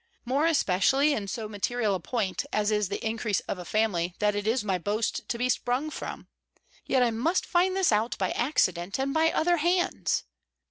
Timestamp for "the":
2.89-3.05